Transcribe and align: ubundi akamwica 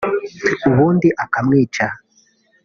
ubundi 0.69 1.07
akamwica 1.23 1.85